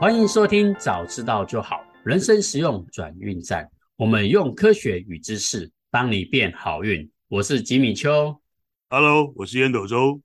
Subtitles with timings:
[0.00, 3.70] 欢迎收听，早知道就好，人生实用转运站。
[3.96, 7.06] 我们用科学与知识帮你变好运。
[7.28, 8.34] 我是吉米秋
[8.88, 10.18] ，Hello，我是烟斗周。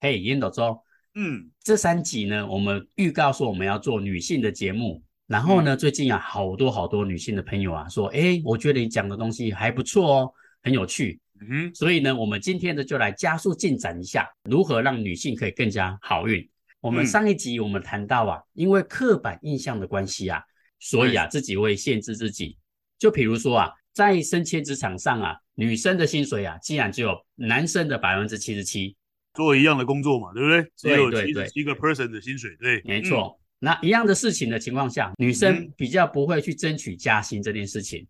[0.00, 0.80] 嘿，烟斗周，
[1.16, 5.02] 嗯，这三集呢，我们预告说我们要做女性的节目。
[5.26, 10.32] 然后呢，嗯、最近啊，好多好多女性的朋友啊，说，哎，我觉得你讲的东西还不错哦，
[10.62, 11.18] 很有趣。
[11.40, 16.48] 嗯哼，所以呢，我们今天呢，就来加速进展一下，如何让女性可以更加好运。
[16.80, 20.42] 我们上一集我们谈到啊，因为刻板印象的关系啊，
[20.78, 22.56] 所以啊，自己会限制自己。
[22.98, 28.96] 就比如说啊，在升迁职场上啊，女生的薪水啊，竟然只有男生的百分之七十七，
[29.34, 30.72] 做一样的工作嘛，对不对？
[30.74, 33.38] 只有七十七个 person 的薪水，对，没错。
[33.58, 38.06] 那一样的事情的情况下，女生比较不会去争取加薪这件事情，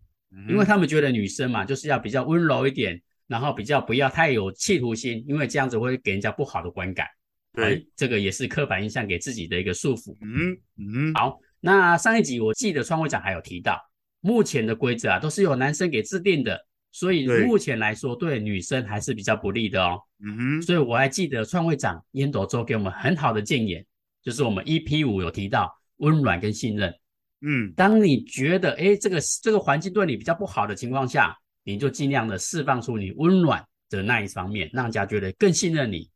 [0.47, 7.05] 因为他们觉得女生嘛，就是要比较温柔一点，然后比较不要太有企图心，因为这样子会给人家不好的观感。
[7.53, 10.15] 对，这个也是刻板印象给自己的一个束缚。
[10.21, 13.77] 嗯嗯，好，那上一集我记得创会长还有提到，
[14.21, 16.57] 目前的规则啊都是由男生给制定的，
[16.91, 19.99] 所以目前来说对女生还是比较不利的哦。
[20.23, 23.85] 嗯哼，所以我还记得创会长烟斗周给我们很好的建言，
[24.23, 26.93] 就是我们 EP 五有提到温暖跟信任。
[27.41, 31.35] 嗯，当你觉得哎这个这个环境对你比较不好的情况下，
[31.65, 36.09] 你就尽量的释放出你温暖的那一方面，让人家觉得更信任你。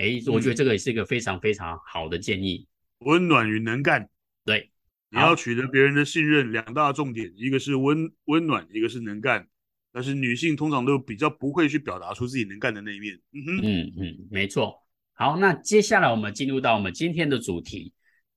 [0.00, 2.66] 哎，我觉得这个也是一个非常非常好的建议。
[3.00, 4.08] 温暖与能干，
[4.46, 4.70] 对，
[5.10, 9.46] 你要取得别人的信任，两大重点，一个是温温暖，一个是能干。
[9.92, 13.14] 但是女性通常都比较不会去表达出自己能干的那一面。
[13.32, 14.74] 嗯哼，嗯嗯，没错。
[15.12, 17.92] 好，那接下来我们进入到我们今天的主题，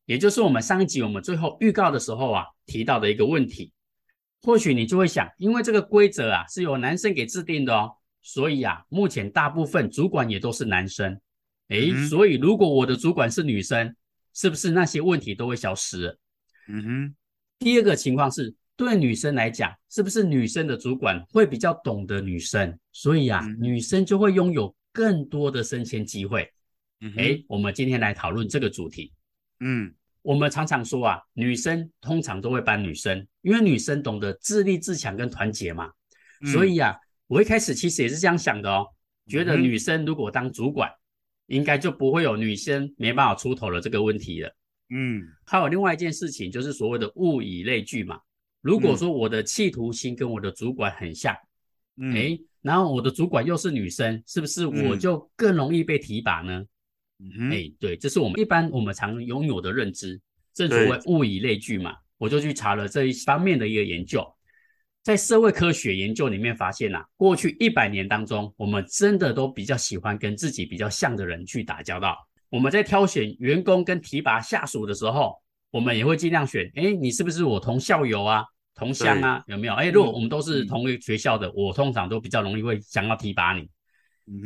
[0.06, 3.72] 也就是我们上一集我们最后预告的时候啊提到的一个问题。
[4.42, 11.18] 或许你就会想，因为这个规则啊是由男生给制定的哦，所以啊目前大部分主管也都是男生。
[11.70, 13.96] 哎，所以如果我的主管是女生，
[14.34, 16.18] 是不是那些问题都会消失？
[16.68, 17.16] 嗯哼。
[17.60, 26.52] 第二个情况是，对女生来讲，是不是女生的主管会比较懂得女生，所以啊，嗯、女生就会拥有更多的升迁机会？
[27.16, 29.14] 哎，我们今天来讨论这个主题。
[29.62, 35.90] 嗯，我们常常说啊，女生通常都会帮女生，因为女生懂得自立自强跟团结嘛。
[36.42, 36.96] 嗯、所以啊，
[37.28, 38.86] 我一开始其实也是这样想的哦，
[39.28, 40.92] 觉得女生如果当主管。
[41.48, 44.56] 嗯应该就不会有女生没办法出头的这个问题了。
[44.90, 48.20] 嗯，还有另外一件事情，就是所谓的物以类聚嘛。
[48.62, 51.36] 如果说我的企图心跟我的主管很像，
[51.98, 56.66] 嗯，哎，然后我的主管又是女生，是不是我就更容易被提拔呢？
[57.20, 60.20] 嗯，哎，对，这是我们一般我们常拥有的认知，
[60.54, 61.96] 正所谓物以类聚嘛。
[62.18, 64.26] 我就去查了这一方面的一个研究。
[65.04, 72.18] 在社会科学研究里面发现啊，过去一百年当中，我们真的都比较喜欢跟自己比较像的人去打交道。
[72.50, 75.36] 我们在挑选员工跟提拔下属的时候，
[75.72, 79.44] 我们也会尽量选，哎，你是不是我同校友啊、同乡啊？
[79.48, 79.74] 有没有？
[79.74, 83.70] 哎，如果我们都是同一个学校的，我通常都比较容易会想要提拔你，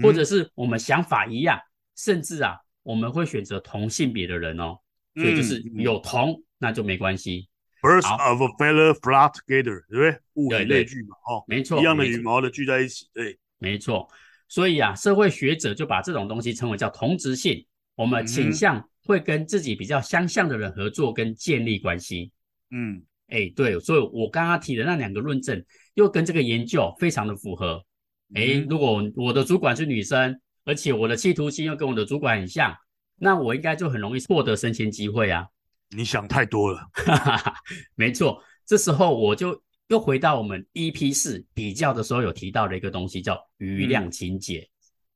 [0.01, 1.59] 或者是我们想法一样，
[1.95, 4.75] 甚至啊，我们会选择同性别的人哦。
[5.13, 7.47] 所以就是有同，那就没关系。
[7.81, 10.19] Birds of a feather flock together，对不对？
[10.33, 14.07] 物以类聚嘛，哦，没错，一样的羽毛的聚在一起，对，没错。
[14.47, 17.65] 所以啊，社会学者就把这种东西称为叫同质性。
[17.95, 22.31] 我们倾向会跟自己比较相像的人合作跟建立关系。
[22.71, 25.63] 嗯，哎，对，所以我刚刚提的那两个论证，
[25.95, 27.83] 又跟这个研究非常的符合。
[28.35, 32.75] 哎，如果我的主管是女生，而且我的企图心又跟我的主管很像，
[33.17, 35.47] 那我应该就很容易获得升迁机会啊。
[35.95, 36.81] 你想太多了，
[37.95, 38.43] 没错。
[38.65, 44.67] 这时候我就又回到我们 EP 四比较的时候有提到的一个东西，叫余量情节。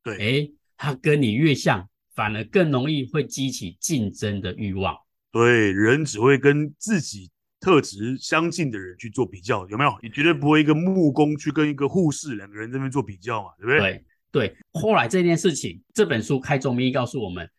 [0.05, 4.95] 嗯、对，诶，他跟你越像，反而更容易会激起竞争的欲望。
[5.31, 7.29] 对，人只会跟自己
[7.59, 9.93] 特质相近的人去做比较，有没有？
[10.01, 13.79] 你绝对不会一个木工去跟一个护士两个人这边做比较嘛，对不对？
[13.79, 14.57] 对对。
[14.71, 17.49] 后来这件事情，这本书开宗明义告诉我们，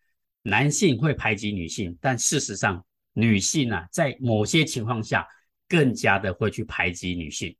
[0.41, 2.83] 男性会排挤女性，但事实上。
[3.13, 5.27] 女性啊，在某些情况下
[5.67, 7.55] 更加的会去排挤女性，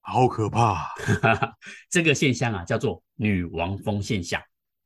[0.00, 0.92] 好可怕！
[1.88, 4.42] 这个现象啊，叫做女王蜂现象。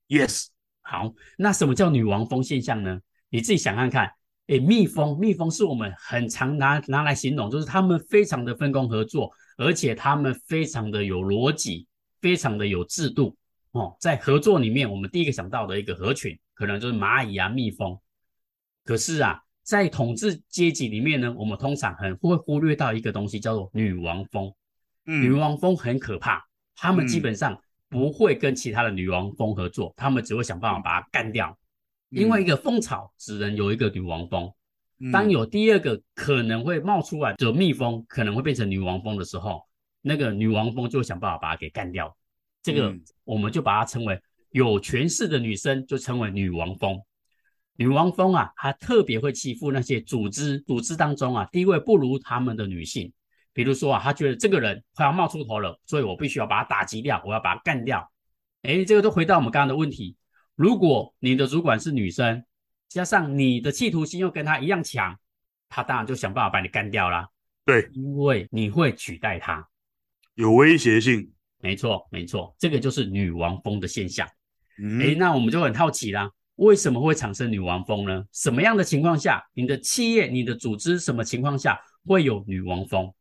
[0.09, 0.47] Yes，
[0.83, 3.01] 好，那什么叫女王蜂现象呢？
[3.31, 4.13] 你自己想看看。
[4.47, 11.87] 诶，蜜蜂，蜜蜂是我们很常拿拿来形容，就是他们非常的分工合作，而且他们非常的有逻辑，
[12.21, 13.37] 非常的有制度
[13.71, 13.97] 哦。
[14.01, 17.99] 在合作里面，我们第一个想到的一个合群，可能就是蚂蚁啊，蜜蜂。
[18.85, 19.41] 可是啊。
[19.71, 24.53] 在统治阶级里面呢，我们通常很会忽略到一个东西，叫做女王蜂。
[25.07, 26.45] 嗯，女王蜂很可怕，
[26.75, 27.57] 他们基本上
[27.89, 31.57] 不会跟其他的女王蜂合作，他们只会想办法把它干掉。
[32.09, 34.53] 因为一个蜂巢只能有一个女王蜂，
[35.13, 39.63] 当有第二个可能会冒出来的蜜蜂，可能会变成女王蜂的时候，
[40.03, 42.13] 那个女王蜂就会想办法把它给干掉。
[42.61, 44.21] 这个我们就把它称为
[44.51, 47.01] 有权势的女生，就称为女王蜂。
[47.81, 53.11] 女王蜂啊，她特别会欺负那些组织组织当中啊地位不如他们的女性。
[53.55, 58.07] 比如说啊，她觉得这个人快要冒出头了，所以我必须要把他打击掉，我要把他干掉。
[58.65, 60.15] 诶，这个都回到我们刚刚的问题：
[60.57, 62.45] 如果你的主管是女生，
[62.91, 65.19] 加上你的企图心又跟她一样强，
[65.71, 67.27] 她当然就想办法把你干掉啦。
[67.65, 69.67] 对，因为你会取代她，
[70.35, 71.33] 有威胁性。
[71.63, 74.29] 没错，没错，这个就是女王蜂的现象。
[74.79, 76.31] 嗯，诶，那我们就很好奇啦，
[76.61, 78.25] 为什么会产生女王风呢？
[78.33, 83.13] 什么样的情况下，你的企业、你的组织什么情况下会有女王风？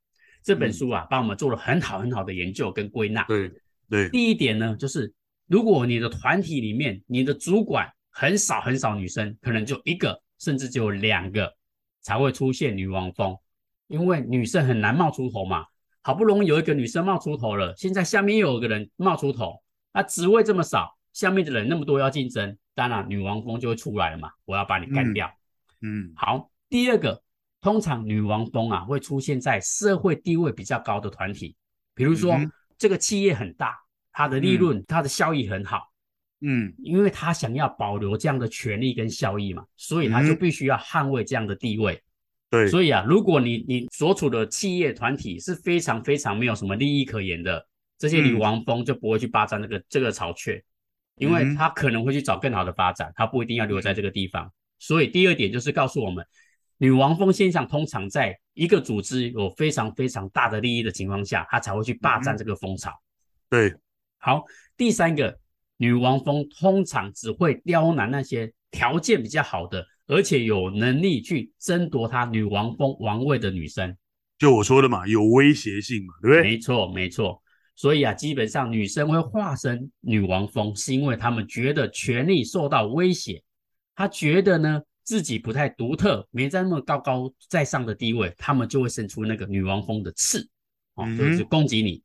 [0.44, 3.24] 这本书啊，帮我们做了很好很好的研究跟归纳。
[3.24, 3.52] 对
[3.90, 5.14] 对，第一点呢，就是
[5.48, 7.92] 如果你的团体里面，你的主管。
[8.12, 11.54] 很少很少女生，可能就一个，甚至只有两个
[12.02, 13.38] 才会出现女王风，
[13.88, 15.64] 因为女生很难冒出头嘛。
[16.02, 19.62] 好不容易有一个女生冒出头了，现在下面又有一个人冒出头，
[19.94, 24.32] 那职位这么少，下面的人那么多要竞争，当然女王蜂就会出来了嘛。
[24.46, 25.30] 我要把你干掉。
[25.82, 26.50] 嗯，嗯好。
[26.70, 27.22] 第二个，
[27.60, 31.58] 通常女王蜂啊会出现在社会地位比较高的团体，
[31.94, 33.78] 比如说、嗯、这个企业很大，
[34.14, 35.92] 它的利润、嗯、它的效益很好。
[36.40, 41.96] 嗯，因为他想要保留这样的权利跟效益嘛，所以他就必须要捍卫这样的地位。
[41.96, 42.04] 嗯、
[42.52, 47.68] 对，所以啊，如果你你所处的企业团体是非常非常没有什么利益可言的，
[47.98, 50.64] 这些女王蜂就不会去霸占那个这个巢穴，
[51.20, 54.52] 因为他可能会去找更好的发展，他不一定要留在这个地方。
[54.80, 56.26] 所以第二点就是告诉我们，
[56.78, 62.92] 女王蜂现象通常在一个组织有非常非常大的利益的情况下，他才会去霸占这个蜂巢。
[63.50, 63.76] 对，
[64.18, 64.44] 好，
[64.76, 65.38] 第三个。
[65.82, 73.96] 女王蜂通常只会刁难那些条件比较好的，而且有能力去争夺她女王蜂王位的女生。
[74.38, 76.44] 就我说的嘛，有威胁性嘛，对不对？
[76.44, 77.42] 没错，没错。
[77.80, 83.42] 所以啊，基本上女生会化身女王蜂，是因为她们觉得权力受到威胁，
[83.96, 90.46] 她觉得呢自己不太独特，没在那么高高在上的地位，她们就会伸出那个女王蜂的刺，
[90.96, 92.04] 哦，就是攻击你。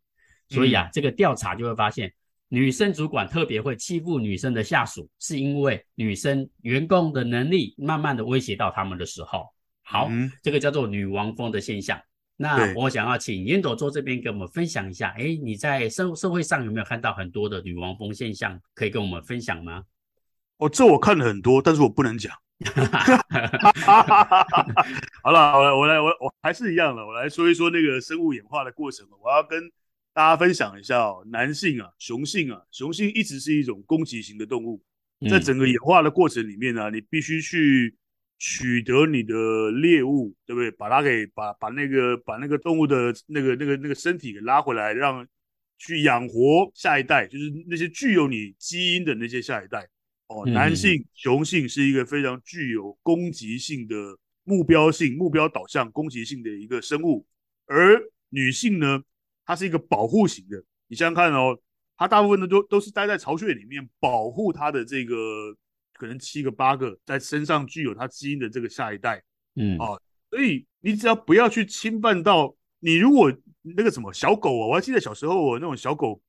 [0.51, 2.13] 嗯、所以啊，这个调查就会发现。
[2.49, 9.47] 女生主管特别会欺负女生的下属，是因为女生员工的能力慢慢的威胁到他们的时候，
[9.83, 12.01] 好，嗯、这个叫做女王蜂的现象。
[12.37, 19.85] 那我想要请烟朵做这边给我们分享一下，哎，你在社社会上有没有看到很多的女王蜂现象，可以跟我们分享吗？
[20.59, 22.33] 哦，这我看了很多，但是我不能讲。
[25.23, 29.07] 好了好了，我来我我还是一样的，我来说一说那个生物演化的过程。
[29.23, 29.71] 我要跟。
[30.17, 34.81] 大家分享一下哦，男性啊，雄性啊，雄性一直是一种攻击型的动物，
[35.29, 37.97] 在整个演化的过程里面呢、啊，你必须去
[38.47, 40.71] 取得你的猎物，对不对？
[40.73, 45.27] 把它给把把那个把那个动物的那个那个那个身体给拉回来，让
[45.79, 49.89] 去养活下一代，就是那些具有你基因的那些下一代。
[50.27, 53.95] 哦，男性雄性是一个非常具有攻击性的
[54.43, 57.27] 目标性、目标导向、攻击性的一个生物，
[57.65, 57.99] 而
[58.29, 59.03] 女性呢？
[59.47, 61.59] 它是一个保护型的，你想想看哦，
[61.97, 65.15] 它大部分的都都是待在巢穴里面保护它的这个
[65.95, 69.23] 可能七个八个在身上具有它基因的这个下一代，
[69.55, 69.79] 嗯。
[69.79, 69.97] 啊，
[70.31, 73.33] 所以你只要不要去侵犯到你，如果
[73.63, 76.21] 那个什么小狗啊，我还记得小时候我那种小狗，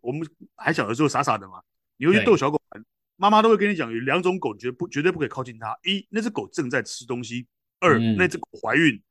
[0.00, 1.60] 我们还小的时候傻傻的嘛，
[1.96, 2.84] 你会去逗小狗玩，
[3.16, 7.46] 妈妈都会跟你讲有两种狗，绝不绝对不可以靠近它，一那只狗正在吃东西，
[7.80, 9.02] 二、嗯、那只狗怀孕，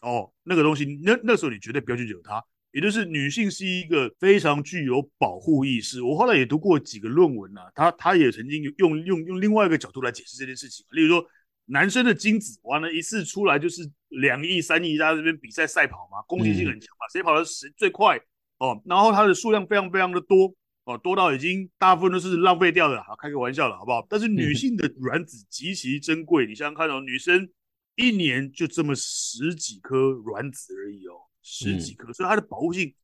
[0.00, 2.42] 哦，那个东西那那时候你绝对不要去惹它。
[2.72, 6.02] 也就是女性是一个非常具有保护意识。
[6.02, 10.86] 我后来也读过几个论文啊，他他也曾经用用用另外一个角度来解释这件事情。
[10.90, 11.26] 例如说，
[11.66, 18.20] 男生的精子完了，一次出来就是两亿、三亿，在这边比赛赛跑嘛，攻击性很强嘛，谁跑的谁最快
[18.58, 23.02] 哦，然后它的数量非常非常的多哦，多到已经大部分都是浪费掉的。
[23.02, 24.06] 好，开个玩笑了，好不好？
[24.08, 27.48] 但是女性的卵子极其珍贵，你想想看哦，女生
[27.96, 31.29] 一年就这么十几颗卵子而已哦。
[31.42, 32.94] 十几颗，所以它的保护性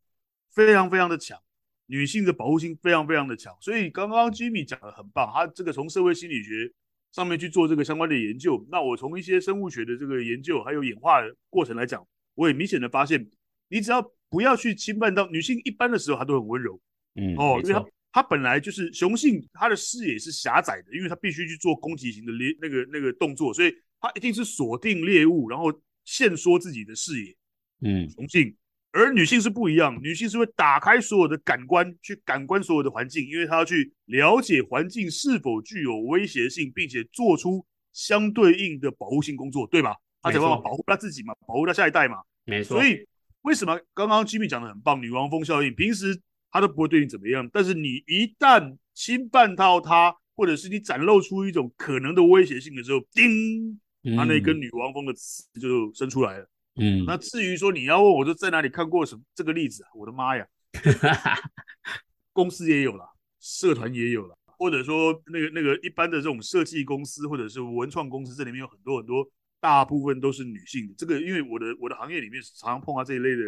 [0.53, 1.39] 非常非常的强，
[1.87, 3.57] 女性的保护性非常非常的强。
[3.61, 6.73] 所以刚刚 Jimmy 讲的很棒，他这个从社会心理学
[7.13, 8.67] 上面去做这个相关的研究。
[8.71, 13.29] 那我从一些生物学的这个研究还有演化的过程来讲，我也明显的发现，
[13.69, 16.81] 你只要不要去侵犯到女性，一般的时候她都很温柔，
[17.15, 25.73] 嗯，哦，因为她她本来就是雄性，她的视野是狭窄的，因为她必须去做攻击型的猎那个那个动作，所以她一定是锁定猎物，然后
[26.05, 27.35] 限缩自己的视野。
[27.83, 28.55] 嗯，雄性，
[28.93, 39.95] 而女性是不一样，女性是会打开所有的感官，去感官所有的环境，因为她要去了解环境是否具有威胁性，并且做出相对应的保护性工作，对吧？
[40.23, 42.17] 她才办法保护她自己嘛，保护她下一代嘛。
[42.45, 42.79] 没错。
[42.79, 43.07] 所以
[43.43, 46.19] 为什么刚刚 Jimmy 讲的很棒，女王蜂效应，平时
[46.51, 53.79] 她都不会对你怎么样，但是你一旦侵犯到她，或者是你展露出一种可能的威胁性的时候，叮，
[54.17, 56.49] 他那根女王蜂的刺就生出来了。
[56.77, 57.05] 嗯。
[57.07, 59.89] 那至于说你要问我说在哪里看过什么这个例子啊？
[59.95, 60.47] 我的妈呀！
[62.33, 63.05] 公司也有了，
[63.41, 69.27] 社团也有了，或者说那个那个一般的这种设计公司或者是文创公司，这里面有很多很多，
[69.59, 70.95] 大部分都是女性的。
[70.99, 73.43] 这个因为我的我的行业里面常常碰到这一类的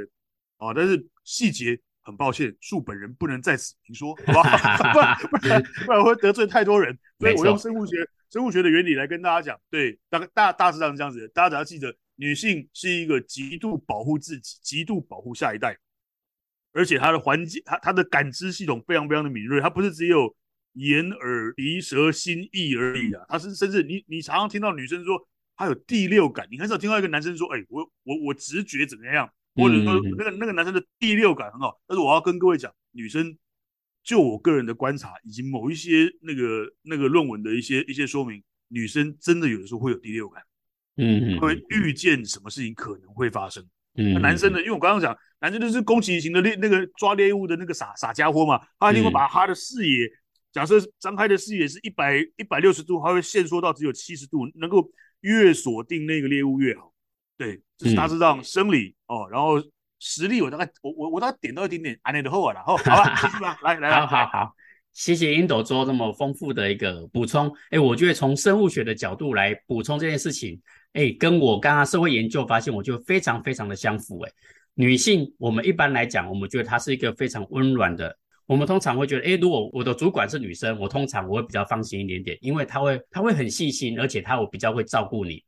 [0.56, 4.49] 啊，但是细节很抱歉，恕本人不能在此明说，好吧？
[4.92, 7.97] 不然 不然不然会得罪太多人，所以我用生物学
[8.30, 15.78] 生物学的原理来跟大家讲，对，大大大致上是这样子的，大家只要记得，女性是一个极度保护自己、极度保护下一代。
[16.72, 20.37] 而且她的环境，她她的感知系统非常非常的敏锐，她不是只有
[20.75, 25.18] 眼耳鼻舌心意而已啊，她是甚至你你常常听到女生说
[25.56, 31.80] 她有第六感，你很少听到一个男生说，哎、欸，我我我直觉怎么样，或者说那个那个男生的第六感很好。
[31.87, 33.37] 但是我要跟各位讲，女生
[34.04, 40.42] 就我个人的观察，以及某一些那个那个论文的一些一些说明，女生真的有的时候会有第六感，
[40.99, 43.64] 嗯，会预见什么事情可能会发生。
[43.97, 50.11] 嗯，男生呢，因为我刚刚讲，男生就是攻击型的猎那个抓猎物的那个傻傻家伙嘛，他一定会把他的视野，嗯、
[50.52, 54.88] 假设张开的视野是一百一百六十度，他会限缩到只有七十度，能够
[55.21, 56.93] 越锁定那个猎物越好。
[57.37, 59.55] 对，这是大致上生理、嗯、哦，然后
[60.00, 64.52] 实力我大概我我我大概点到一点点，安内的后啊，然后好吧，继续吧，来来来，好好好，
[64.93, 67.52] 谢谢烟斗做这么丰富的一个补充。
[67.71, 70.61] 哎，我觉得从生物学的角度来补充这件事情。
[70.95, 74.21] 哎，跟我刚刚社会研究发现，我就非常非常的相符。
[74.21, 74.33] 哎，
[74.75, 78.16] 女性，我们一般来讲，我们觉得她是一个非常温暖的。
[78.47, 85.45] 我们通常会觉得，哎，如果我的主管是女生，我通常我会比较放心一点点，因为她会她会很细心，而且她我比较会照顾你。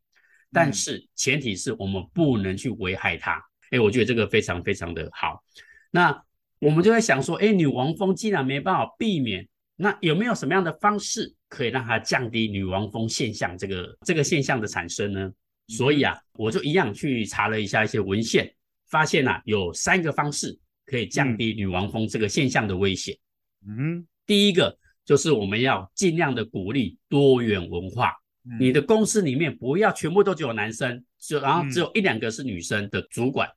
[0.52, 3.42] 但是前提是我们不能去危害她。
[3.70, 5.42] 哎，我觉得这个非常非常的好。
[5.90, 6.22] 那
[6.58, 9.48] 我们就在想说，哎，女王蜂既然没办法避免，
[9.82, 11.34] 那有没有什么样的方式？
[11.48, 15.32] 可以让它降低女王风现象这个这个现象的产生呢？
[15.68, 18.54] 所以啊，我就一样去查了一下一些文献，
[18.90, 23.18] 发现啊，有三个方式可以降低女王风这个现象的威胁。
[23.66, 28.14] 嗯，第一个就是我们要尽量的鼓励多元文化。
[28.58, 33.48] 你的公司里面不要全部都只有男生，只然后只有一两个是女生的主管，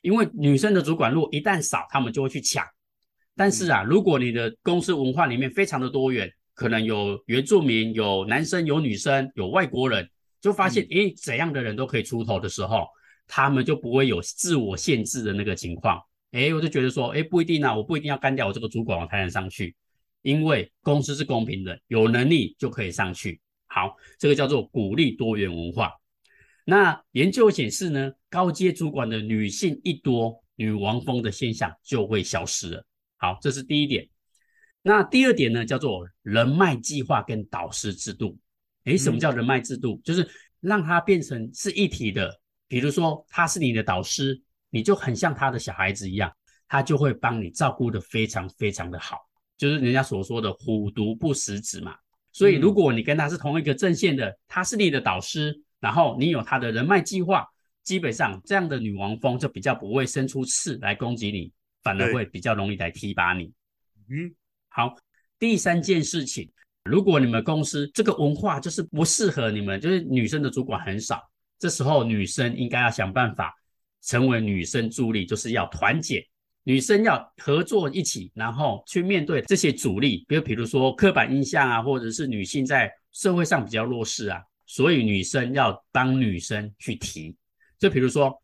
[0.00, 2.64] 因为女生的主管如果一旦少，他们就会去抢。
[3.36, 10.08] 但是啊，如果你的公司文化里面非常的多元，可能有原住民，有男生，有女生，有外国人，
[10.40, 12.86] 就发现，诶，怎样的人都可以出头的时候，
[13.26, 16.00] 他们就不会有自我限制的那个情况。
[16.32, 19.76] 诶，我就觉得说，诶，不一定啊，我不一定要干掉我这个主管我才能上去，
[20.22, 23.38] 因为公司是公平的，有能力就可以上去。
[23.66, 25.92] 好，这个叫做鼓励多元文化。
[26.64, 32.86] 那研究显示呢，高阶主管的女性一多，女王风的现象就会消失了。
[33.18, 34.08] 好，这是第一点。
[34.82, 38.38] 那第二点呢，叫做人脉计划跟导师制度。
[38.84, 40.00] 诶，什么叫人脉制度？
[40.04, 40.28] 就是
[40.60, 42.30] 让他变成是一体的。
[42.68, 46.32] 比如说，他是你的导师，你就很像他的小孩子一样，
[46.68, 49.18] 他就会帮你照顾的非常非常的好。
[49.56, 51.96] 就是人家所说的“虎毒不食子”嘛。
[52.32, 57.46] 所以，如果你跟他是同一个阵线的，他是你的导师，然后你有他的人脉计划，
[57.82, 61.52] 基本上这样的女王蜂就比较不会生出刺来攻击你，
[61.86, 63.44] 反而会比较容易来提拔你。
[64.08, 64.34] 嗯。
[64.68, 64.92] 好，
[65.38, 66.50] 第三件事情，
[66.82, 71.22] 如果你们公司这个文化就是不适合你们，就是女生的主管很少，
[71.60, 73.54] 这时候女生应该要想办法
[74.02, 76.26] 成为女生助力，就是要团结，
[76.64, 87.34] 女生要合作一起，然后去面对这些阻力，比如比如说刻板印象啊，或者是女性在社会上比较弱势啊，所以女生要帮女生去提，
[87.78, 88.36] 就比如说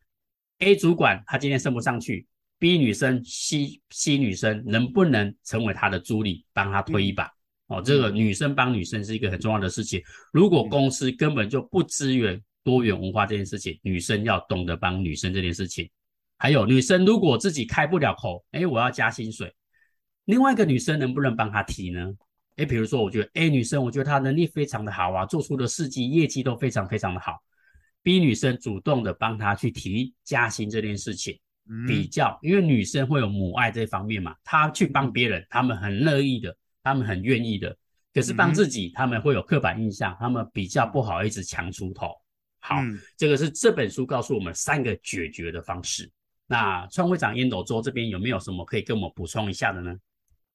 [0.60, 2.26] A 主管他今天升不上去。
[2.62, 7.24] B 女生、C C 女生能不能成为他的助理，帮他推一把？
[7.66, 10.00] 嗯、哦，这个女生帮女生是一个很重要的事情。
[10.32, 15.90] 如果公司根本就不支援多元文化这件事情，女生要懂得帮女生这件事情。
[16.38, 19.52] 还有，女生如果自己开不了口，哎，我要加薪水，
[20.26, 22.14] 另外一个女生能不能帮她提呢？
[22.54, 27.42] 哎，比如说，我觉得 A 女生，我觉得她能力非常的好啊，做出的事迹业绩都非常非常的好。
[28.04, 31.36] B 女生主动的帮她去提加薪这件事情。
[31.86, 37.76] 比较，因为女生会有母爱这方面嘛，她去帮别人，他们很乐意的，他们很愿意的。
[38.14, 42.12] 可是帮自己，他们会有刻板印象，他们比较不好意思强出头。
[42.60, 42.76] 好，
[43.16, 46.10] 这个是这本书告诉我们三个解决的方式。
[46.46, 49.96] 那创会长烟斗周这边有没有什么可以跟我们补充一下的呢？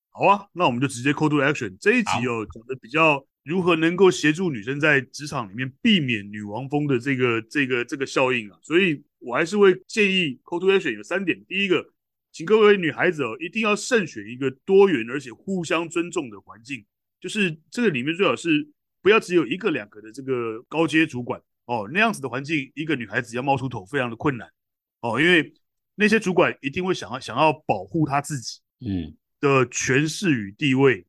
[0.10, 1.76] 好啊，那我们就直接 call to action。
[1.80, 8.60] 这一集有讲的比较如何能够协助女生在职场里面避免女王风的这个这个这个效应啊？
[8.62, 11.44] 所以我还是会建议 call to action 有三点。
[11.46, 11.94] 第一个，
[12.32, 16.86] 请各位女孩子哦，一定要慎选一个多元而且互相尊重的环境，
[17.20, 18.68] 就是这个里面最好是
[19.02, 24.50] 不要只有一个两个的这个高阶主管哦，那样子的环境，一个女孩子要冒出头非常的困难
[25.02, 25.54] 哦，因为
[25.96, 31.06] 那些主管一定会想要想要保护她自己嗯的权势与地位，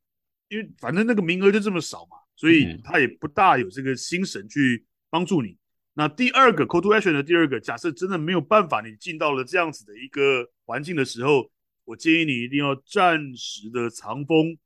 [0.49, 5.55] 因为反正那个名额就这么少嘛，所以他也不大有这个心神去帮助你。
[5.93, 11.51] 那第二个 call to action 的第二个，假设真的没有办法，你进到了这样子的一个环境的时候，
[11.83, 14.57] 我建议你一定要暂时的藏锋，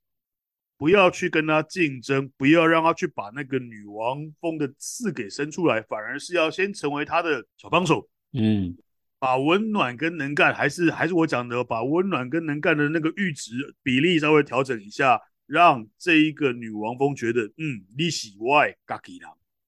[0.77, 8.07] 不要去跟他竞争，不要让他去把那个女王蜂的刺给伸出来，反而是要先成为他的小帮手。
[8.33, 8.75] 嗯，
[9.17, 19.17] 把温暖跟能干，还是还是我讲的，把温暖跟能干的那个阈值比例稍微调整一下，让这一个女王蜂觉得，嗯，你喜外嘎吉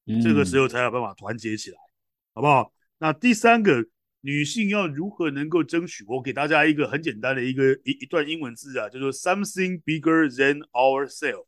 [0.06, 0.22] 啦。
[0.24, 1.78] 这个时候才有办法团结起来，
[2.34, 2.72] 好不好？
[2.98, 3.86] 那第三个，
[4.22, 6.04] 女性要如何能够争取？
[6.08, 11.48] 我给大家一个很简单的一个一一段英文字啊，叫做 something bigger than ourselves。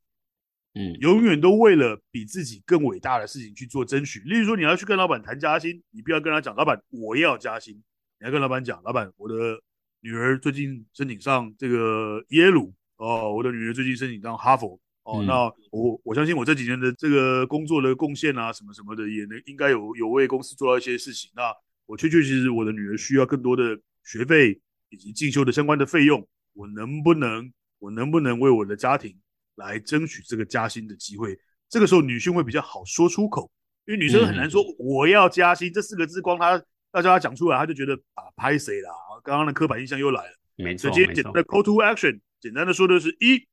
[0.74, 4.20] 嗯，永远都为了比自己更伟大的事情去做争取。
[4.20, 7.76] 例如说，你要去跟老板谈加薪，你不要跟他讲，老板我要加薪，
[8.20, 9.60] 你要跟老板讲，老板我的
[10.02, 14.80] 女儿最近申请上这个耶鲁哦，我的女儿最近申请上哈佛。
[15.08, 21.32] 哦，那我我相信我这几年的这个工作的贡献啊，什么什么的，也能应该有有为公司做到一些事情。
[21.34, 21.44] 那
[21.86, 23.64] 我确确实实我的女儿需要更多的
[24.04, 24.60] 学费
[24.90, 27.50] 以及进修的相关的费用，我能不能
[27.80, 29.18] 我能不能为我的家庭
[29.56, 31.40] 来争取这个加薪的机会？
[31.70, 33.50] 这个时候女性会比较好说出口，
[33.86, 36.62] 因为女生很难说我要加薪这四个字，光她
[36.92, 38.92] 要叫她讲出来，她就觉得啊拍谁啦？
[39.24, 40.38] 刚刚的刻板印象又来了。
[40.58, 43.48] 没错，所以今天简单的 call to action，简单的说的是一。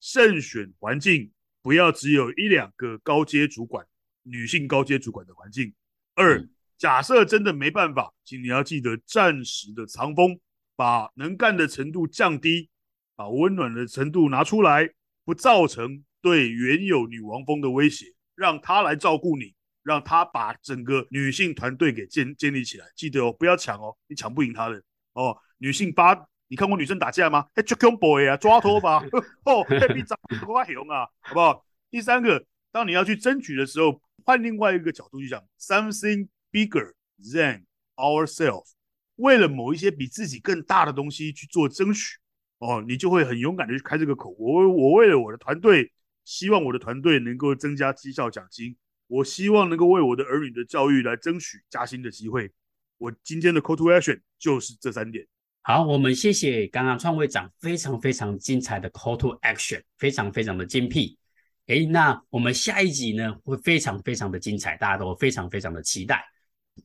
[0.00, 1.30] 慎选环境，
[1.62, 3.86] 不要只有一两个高阶主管、
[4.22, 5.72] 女性高阶主管的环境。
[6.14, 10.40] 二，假设真的没办法，请你要记得暂时的藏锋，
[10.74, 12.70] 把能干的程度降低，
[13.14, 14.88] 把温暖的程度拿出来，
[15.24, 22.86] 不造成对原有女王蜂的威胁，让她来照顾你，让她把整个女性团队给建建立起来。
[22.96, 24.82] 记得哦，不要抢哦，你抢不赢她的
[25.12, 25.36] 哦。
[25.58, 26.29] 女性八。
[26.50, 27.46] 你看过女生打架吗？
[27.54, 28.98] 哎，抓狂 boy 啊，抓头发，
[29.46, 31.64] 哦，比抓瓜熊啊，好不好？
[31.92, 37.62] 第三个，当你要去争取的时候，换另外一个角度去讲，something bigger than
[37.94, 38.72] ourselves，
[39.14, 42.18] 为了某一些比自己更大的东西去做争取，
[42.58, 44.34] 哦，你就会很勇敢的去开这个口。
[44.36, 45.92] 我我为了我的团队，
[46.24, 52.50] 希望我的团队能够增加绩效奖金，我希望能够为我的儿女的教育来争取加薪的机会。
[52.98, 55.24] 我今天的 call to action 就是这三点。
[55.62, 61.18] 好，我们谢谢刚刚创会长非常非常精彩的 call to action，非常非常的精辟。
[61.66, 66.24] 诶，那我们下一集呢会非常非常的精彩，大家都非常非常的期待。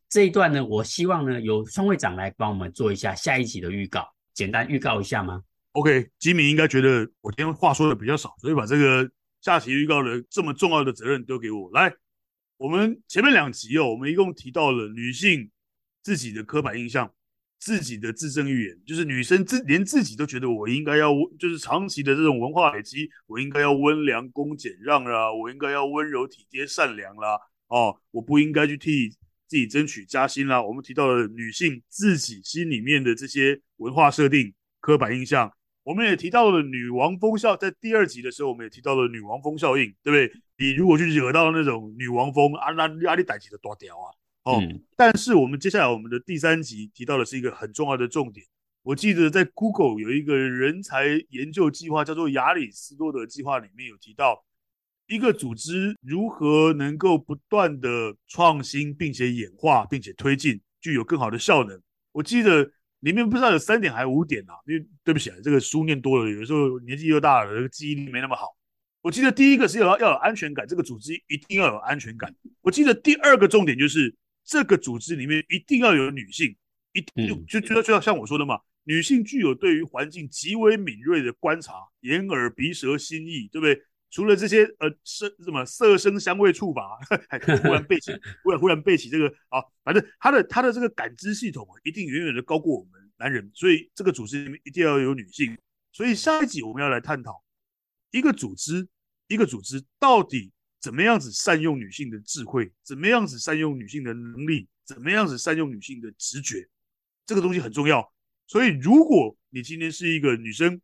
[0.09, 9.09] 这一段呢，我希望呢由创会长来帮我们做一下下一集的预告，简单预告一下吗？OK，吉米应该觉得我今天话说的比较少，所以把这个
[9.39, 11.91] 下期预告的这么重要的责任丢给我来。
[12.57, 15.49] 我们前面两集哦，我们一共提到了女性
[16.03, 17.09] 自己的刻板印象。
[17.65, 29.09] 自己的自证预言，就是女生自连自己都觉得我应该要，就是长期的这种文化累积，我应该要温良恭俭让啦，我应该要温柔体贴善良啦，哦，我不应该去替
[29.47, 30.61] 自己争取加薪啦。
[30.61, 35.51] 我们提到了女性自己心里面的这些文化设定、刻板印象，
[35.81, 40.31] 我们也提到了女王风效，在第二集的时候，我们也提到了女王风效应，对不对？
[40.59, 44.13] 你如果去惹到那种女王风，啊，那压力逮起的多屌啊！
[44.45, 44.61] 哦，
[44.95, 48.45] 但是我们接下来我们的第三集提到的是一个很重要的重点。
[48.83, 54.45] 我记得在 Google 有一个人才研究计划，叫做亚里斯多德计划，里面有提到
[55.07, 61.81] 一个组织如何能够不断的创新，并且演化，并且推进，具有更好的效能。
[62.11, 64.53] 我记得里面不知道有三点还是五点啊？
[64.67, 68.55] 因为对不起啊，这个书念多了，有时候年纪又大了，这个记忆力没那么好。
[69.01, 72.31] 我记得第一个是要要有安全感，这个组织一定要有安全感。
[72.61, 74.15] 我记得第二个重点就是。
[74.45, 76.55] 这个组织里面一定要有女性，
[76.93, 83.81] 一定就就就就要像我说的嘛，女性具有对于环境极为敏锐的观察，眼耳鼻舌心意，对不对？
[84.11, 86.97] 除了这些呃声什么色声香味触法，
[87.63, 88.11] 忽然背起，
[88.43, 95.57] 忽然忽然背起这个啊，反正他的他的这个感知系统啊，一定远远的高过我们男人，所以这个组织里面一定要有女性。
[95.91, 97.43] 所以下一集我们要来探讨
[98.11, 98.87] 一个组织，
[99.27, 100.51] 一个组织到底。
[100.85, 102.71] 怎么样子善用女性的智慧？
[102.83, 104.67] 怎么样子善用女性的能力？
[104.83, 106.69] 怎么样子善用女性的直觉？
[107.25, 108.13] 这个东西很重要。
[108.45, 110.79] 所以，如果你今天是一个女生，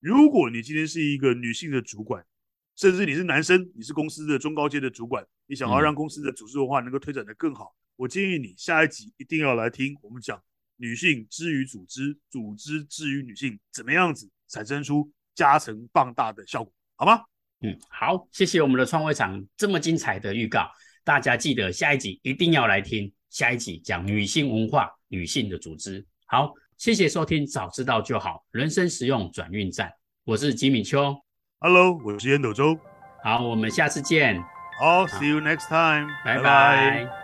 [0.00, 2.26] 如果你今天是一个女性的主管，
[2.74, 10.42] 甚至你是男生，你是公司的中高阶的主管，你想要让公司的组织文化能够推展得更好，嗯、我建议你下一集一定要来听我们讲
[10.78, 17.22] 女性之于组织，组织之于女性，怎么样子产生出加成放大的效果，好吗？
[17.64, 20.70] 嗯，好，谢谢我们的创会场这么精彩的预告，
[21.02, 26.04] 大家记得下一集一定要来听，下一集讲女性文化、女性的组织。
[26.26, 29.90] 好，谢谢收听，早知道就好，人生实用转运站，
[30.24, 31.16] 我是吉米秋
[31.58, 32.78] ，Hello，我是烟斗周，
[33.22, 34.38] 好，我们下次见，
[34.78, 37.23] 好，See you next time，拜拜。